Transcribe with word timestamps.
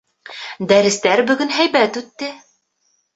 Дәрестәр 0.71 1.21
бөгөн 1.31 1.53
һәйбәт 1.57 1.99
үтте. 2.01 2.31